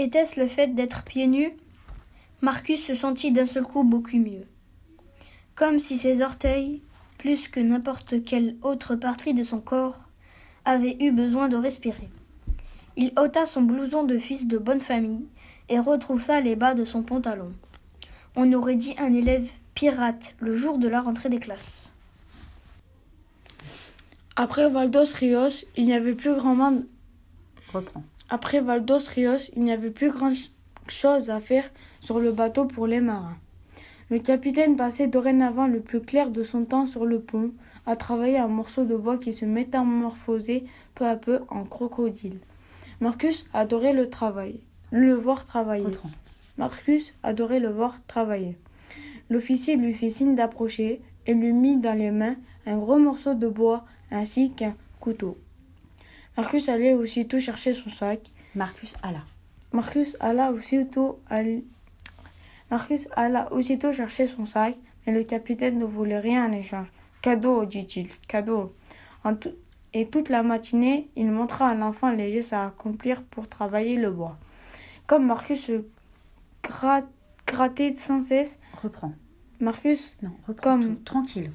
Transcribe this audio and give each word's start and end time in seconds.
Était-ce 0.00 0.40
le 0.40 0.46
fait 0.46 0.68
d'être 0.68 1.02
pieds 1.02 1.26
nus? 1.26 1.52
Marcus 2.40 2.82
se 2.82 2.94
sentit 2.94 3.32
d'un 3.32 3.44
seul 3.44 3.64
coup 3.64 3.84
beaucoup 3.84 4.16
mieux. 4.16 4.46
Comme 5.54 5.78
si 5.78 5.98
ses 5.98 6.22
orteils, 6.22 6.80
plus 7.18 7.48
que 7.48 7.60
n'importe 7.60 8.24
quelle 8.24 8.56
autre 8.62 8.94
partie 8.96 9.34
de 9.34 9.42
son 9.42 9.60
corps, 9.60 9.98
avaient 10.64 10.96
eu 11.00 11.10
besoin 11.12 11.50
de 11.50 11.56
respirer. 11.58 12.08
Il 12.96 13.12
ôta 13.18 13.44
son 13.44 13.60
blouson 13.60 14.04
de 14.04 14.16
fils 14.16 14.46
de 14.46 14.56
bonne 14.56 14.80
famille 14.80 15.26
et 15.68 15.78
retroussa 15.78 16.40
les 16.40 16.56
bas 16.56 16.72
de 16.72 16.86
son 16.86 17.02
pantalon. 17.02 17.52
On 18.36 18.50
aurait 18.54 18.76
dit 18.76 18.94
un 18.96 19.12
élève 19.12 19.50
pirate 19.74 20.34
le 20.38 20.56
jour 20.56 20.78
de 20.78 20.88
la 20.88 21.02
rentrée 21.02 21.28
des 21.28 21.40
classes. 21.40 21.92
Après 24.34 24.70
Valdos 24.70 25.14
Rios, 25.14 25.66
il 25.76 25.84
n'y 25.84 25.92
avait 25.92 26.14
plus 26.14 26.34
grand 26.34 26.54
monde. 26.54 26.86
Reprends. 27.74 28.02
Après 28.32 28.60
Valdos 28.60 29.08
Rios, 29.12 29.50
il 29.56 29.64
n'y 29.64 29.72
avait 29.72 29.90
plus 29.90 30.10
grand 30.10 30.32
chose 30.86 31.30
à 31.30 31.40
faire 31.40 31.68
sur 32.00 32.20
le 32.20 32.30
bateau 32.30 32.64
pour 32.64 32.86
les 32.86 33.00
marins. 33.00 33.36
Le 34.08 34.20
capitaine 34.20 34.76
passait 34.76 35.08
dorénavant 35.08 35.66
le 35.66 35.80
plus 35.80 36.00
clair 36.00 36.30
de 36.30 36.44
son 36.44 36.64
temps 36.64 36.86
sur 36.86 37.06
le 37.06 37.20
pont, 37.20 37.50
à 37.86 37.96
travailler 37.96 38.38
un 38.38 38.46
morceau 38.46 38.84
de 38.84 38.94
bois 38.94 39.18
qui 39.18 39.32
se 39.32 39.44
métamorphosait 39.44 40.62
peu 40.94 41.06
à 41.06 41.16
peu 41.16 41.40
en 41.48 41.64
crocodile. 41.64 42.38
Marcus 43.00 43.48
adorait 43.52 43.94
le 43.94 44.08
travail, 44.08 44.60
le 44.92 45.14
voir 45.14 45.44
travailler. 45.44 45.86
Marcus 46.56 47.14
adorait 47.24 47.58
le 47.58 47.70
voir 47.70 47.98
travailler. 48.06 48.56
L'officier 49.28 49.74
lui 49.74 49.92
fit 49.92 50.10
signe 50.10 50.36
d'approcher 50.36 51.00
et 51.26 51.34
lui 51.34 51.52
mit 51.52 51.78
dans 51.78 51.98
les 51.98 52.12
mains 52.12 52.36
un 52.66 52.78
gros 52.78 52.98
morceau 52.98 53.34
de 53.34 53.48
bois 53.48 53.84
ainsi 54.12 54.52
qu'un 54.52 54.74
couteau. 55.00 55.36
Marcus 56.36 56.68
allait 56.68 56.94
aussitôt 56.94 57.40
chercher 57.40 57.72
son 57.72 57.90
sac. 57.90 58.30
Marcus 58.54 58.94
alla. 59.02 59.22
Marcus 59.72 60.16
alla 60.20 60.52
aussitôt 60.52 61.20
all- 61.28 61.62
Marcus 62.70 63.08
alla 63.16 63.52
aussitôt 63.52 63.92
chercher 63.92 64.26
son 64.26 64.46
sac, 64.46 64.76
mais 65.06 65.12
le 65.12 65.24
capitaine 65.24 65.78
ne 65.78 65.84
voulait 65.84 66.18
rien 66.18 66.48
en 66.48 66.52
échange. 66.52 66.86
Cadeau, 67.22 67.64
dit-il, 67.66 68.08
cadeau. 68.28 68.74
En 69.24 69.34
tout- 69.34 69.54
Et 69.92 70.06
toute 70.06 70.28
la 70.28 70.44
matinée, 70.44 71.08
il 71.16 71.30
montra 71.32 71.68
à 71.70 71.74
l'enfant 71.74 72.10
les 72.12 72.30
gestes 72.32 72.52
à 72.52 72.66
accomplir 72.66 73.22
pour 73.24 73.48
travailler 73.48 73.96
le 73.96 74.12
bois. 74.12 74.36
Comme 75.08 75.26
Marcus 75.26 75.64
se 75.64 75.84
gra- 76.62 77.04
grattait 77.44 77.92
sans 77.94 78.20
cesse, 78.20 78.60
Reprends. 78.82 79.12
Marcus 79.58 80.16
Non, 80.22 80.30
reprends. 80.46 80.62
Comme- 80.62 80.96
tout. 80.96 81.02
Tranquille. 81.04 81.50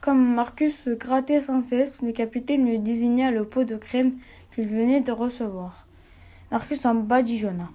Comme 0.00 0.34
Marcus 0.34 0.78
se 0.84 0.90
grattait 0.90 1.40
sans 1.40 1.60
cesse, 1.60 2.02
le 2.02 2.12
capitaine 2.12 2.68
lui 2.68 2.78
désigna 2.78 3.30
le 3.30 3.44
pot 3.44 3.64
de 3.64 3.76
crème 3.76 4.12
qu'il 4.54 4.68
venait 4.68 5.00
de 5.00 5.10
recevoir. 5.10 5.86
Marcus 6.52 6.86
en 6.86 6.94
badigeonna. 6.94 7.68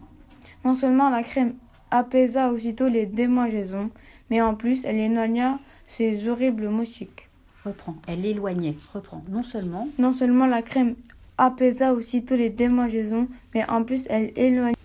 Non 0.64 0.74
seulement 0.74 1.10
la 1.10 1.22
crème 1.22 1.56
apaisa 1.92 2.52
aussitôt 2.52 2.88
les 2.88 3.06
démangeaisons, 3.06 3.92
mais 4.30 4.42
en 4.42 4.56
plus 4.56 4.86
elle 4.86 4.98
éloigna 4.98 5.60
ces 5.88 6.30
horribles 6.30 6.70
moustiques. 6.70 7.30
Reprends. 7.66 7.96
Elle 8.08 8.22
l'éloignait. 8.22 8.76
Reprends. 8.94 9.24
Non 9.30 9.44
seulement. 9.44 9.88
Non 10.00 10.12
seulement 10.12 10.48
la 10.48 10.62
crème 10.62 10.96
apaisa 11.38 11.94
aussitôt 11.94 12.36
les 12.36 12.50
démangeaisons, 12.50 13.28
mais 13.54 13.70
en 13.70 13.84
plus 13.84 14.08
elle 14.10 14.32
éloigna. 14.38 14.76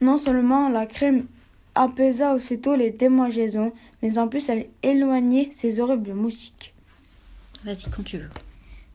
Non 0.00 0.16
seulement 0.16 0.68
la 0.68 0.86
crème 0.86 1.26
apaisa 1.78 2.34
aussitôt 2.34 2.74
les 2.74 2.90
démangeaisons, 2.90 3.72
mais 4.02 4.18
en 4.18 4.28
plus 4.28 4.48
elle 4.48 4.66
éloignait 4.82 5.48
ces 5.52 5.80
horribles 5.80 6.12
moustiques. 6.12 6.74
Vas-y, 7.64 7.90
quand 7.94 8.04
tu 8.04 8.18
veux. 8.18 8.30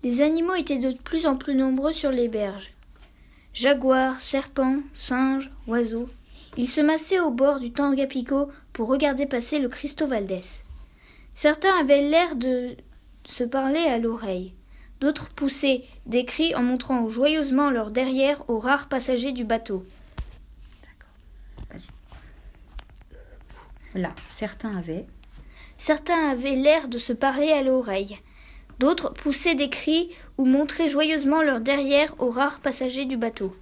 Les 0.03 0.21
animaux 0.21 0.55
étaient 0.55 0.79
de 0.79 0.91
plus 0.91 1.25
en 1.25 1.37
plus 1.37 1.55
nombreux 1.55 1.93
sur 1.93 2.11
les 2.11 2.27
berges. 2.27 2.73
Jaguars, 3.53 4.19
serpents, 4.19 4.79
singes, 4.93 5.51
oiseaux. 5.67 6.09
Ils 6.57 6.67
se 6.67 6.81
massaient 6.81 7.19
au 7.19 7.31
bord 7.31 7.59
du 7.59 7.71
Tangapico 7.71 8.49
pour 8.73 8.87
regarder 8.87 9.25
passer 9.25 9.59
le 9.59 9.69
Cristo 9.69 10.07
Valdés. 10.07 10.63
Certains 11.35 11.73
avaient 11.79 12.01
l'air 12.01 12.35
de 12.35 12.75
se 13.25 13.43
parler 13.43 13.79
à 13.79 13.97
l'oreille. 13.97 14.53
D'autres 14.99 15.29
poussaient 15.29 15.83
des 16.05 16.25
cris 16.25 16.55
en 16.55 16.63
montrant 16.63 17.07
joyeusement 17.07 17.69
leur 17.69 17.91
derrière 17.91 18.47
aux 18.49 18.59
rares 18.59 18.87
passagers 18.87 19.31
du 19.31 19.43
bateau. 19.43 19.85
Là, 23.95 24.13
certains 24.27 24.75
avaient. 24.75 25.05
Certains 25.77 26.29
avaient 26.29 26.55
l'air 26.55 26.87
de 26.87 26.97
se 26.97 27.13
parler 27.13 27.51
à 27.51 27.61
l'oreille. 27.61 28.17
D'autres 28.79 29.13
poussaient 29.13 29.55
des 29.55 29.69
cris 29.69 30.09
ou 30.37 30.45
montraient 30.45 30.89
joyeusement 30.89 31.43
leur 31.43 31.61
derrière 31.61 32.15
aux 32.19 32.29
rares 32.29 32.59
passagers 32.59 33.05
du 33.05 33.17
bateau. 33.17 33.55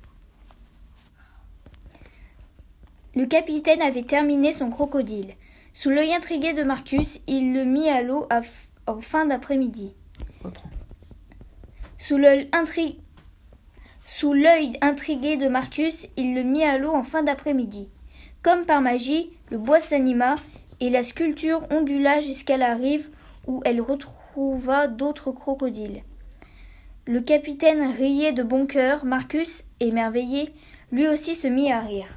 Le 3.13 3.25
capitaine 3.25 3.81
avait 3.81 4.03
terminé 4.03 4.53
son 4.53 4.69
crocodile. 4.69 5.35
Sous 5.73 5.89
l'œil 5.89 6.13
intrigué 6.13 6.53
de 6.53 6.63
Marcus, 6.63 7.19
il 7.27 7.53
le 7.53 7.65
mit 7.65 7.89
à 7.89 8.01
l'eau 8.01 8.25
en 8.87 9.01
fin 9.01 9.25
d'après-midi. 9.25 9.93
Sous 11.97 12.17
l'œil 12.17 12.47
intrigué 14.81 15.37
de 15.37 15.47
Marcus, 15.49 16.07
il 16.15 16.35
le 16.35 16.43
mit 16.43 16.63
à 16.63 16.77
l'eau 16.77 16.91
en 16.91 17.03
fin 17.03 17.21
d'après-midi. 17.21 17.89
Comme 18.43 18.65
par 18.65 18.81
magie, 18.81 19.29
le 19.51 19.59
bois 19.59 19.79
s'anima 19.79 20.35
et 20.79 20.89
la 20.89 21.03
sculpture 21.03 21.63
ondula 21.69 22.21
jusqu'à 22.21 22.57
la 22.57 22.73
rive 22.73 23.09
où 23.45 23.61
elle 23.65 23.81
retrouva 23.81 24.87
d'autres 24.87 25.31
crocodiles. 25.31 26.01
Le 27.05 27.21
capitaine 27.21 27.91
riait 27.91 28.31
de 28.31 28.41
bon 28.41 28.65
cœur, 28.65 29.05
Marcus, 29.05 29.63
émerveillé, 29.79 30.53
lui 30.91 31.07
aussi 31.07 31.35
se 31.35 31.47
mit 31.47 31.71
à 31.71 31.81
rire. 31.81 32.07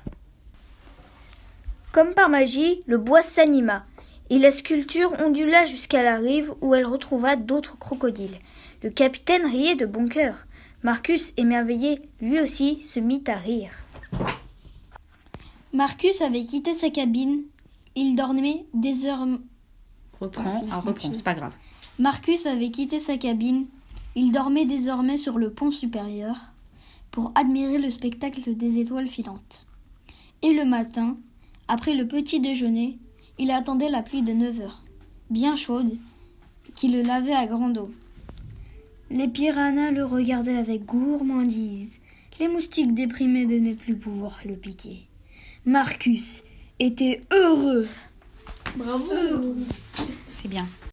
Comme 1.92 2.14
par 2.14 2.30
magie, 2.30 2.82
le 2.86 2.96
bois 2.96 3.22
s'anima 3.22 3.84
et 4.30 4.38
la 4.38 4.50
sculpture 4.50 5.14
ondula 5.20 5.66
jusqu'à 5.66 6.02
la 6.02 6.16
rive 6.16 6.54
où 6.62 6.74
elle 6.74 6.86
retrouva 6.86 7.36
d'autres 7.36 7.78
crocodiles. 7.78 8.38
Le 8.82 8.88
capitaine 8.88 9.44
riait 9.44 9.74
de 9.74 9.86
bon 9.86 10.06
cœur. 10.08 10.46
Marcus, 10.82 11.34
émerveillé, 11.36 12.00
lui 12.20 12.40
aussi 12.40 12.82
se 12.82 12.98
mit 12.98 13.22
à 13.26 13.34
rire. 13.34 13.70
Marcus 15.74 16.22
avait 16.22 16.44
quitté 16.44 16.72
sa 16.72 16.88
cabine. 16.88 17.42
Il 17.96 18.14
dormait 18.14 18.64
désormais. 18.74 19.38
Reprends. 20.20 20.44
Merci, 20.44 20.64
Ah, 20.70 20.78
reprends. 20.78 21.12
C'est 21.12 21.24
pas 21.24 21.34
grave. 21.34 21.52
Marcus 21.98 22.46
avait 22.46 22.70
quitté 22.70 23.00
sa 23.00 23.18
cabine. 23.18 23.66
Il 24.14 24.30
dormait 24.30 24.66
désormais 24.66 25.16
sur 25.16 25.36
le 25.36 25.50
pont 25.50 25.72
supérieur 25.72 26.52
pour 27.10 27.32
admirer 27.34 27.78
le 27.78 27.90
spectacle 27.90 28.54
des 28.56 28.78
étoiles 28.78 29.08
filantes. 29.08 29.66
Et 30.42 30.52
le 30.52 30.64
matin, 30.64 31.16
après 31.66 31.94
le 31.94 32.06
petit 32.06 32.38
déjeuner, 32.38 32.98
il 33.40 33.50
attendait 33.50 33.90
la 33.90 34.02
pluie 34.02 34.22
de 34.22 34.32
9 34.32 34.60
heures, 34.60 34.84
bien 35.28 35.56
chaude, 35.56 35.96
qui 36.76 36.86
le 36.86 37.02
lavait 37.02 37.34
à 37.34 37.46
grande 37.46 37.78
eau. 37.78 37.90
Les 39.10 39.26
piranhas 39.26 39.90
le 39.90 40.04
regardaient 40.04 40.56
avec 40.56 40.84
gourmandise, 40.86 41.98
les 42.38 42.46
moustiques 42.46 42.94
déprimés 42.94 43.46
de 43.46 43.58
ne 43.58 43.74
plus 43.74 43.96
pouvoir 43.96 44.38
le 44.44 44.54
piquer. 44.54 45.08
Marcus 45.66 46.44
était 46.78 47.22
heureux. 47.32 47.88
Bravo 48.76 49.56
C'est 50.36 50.48
bien. 50.48 50.66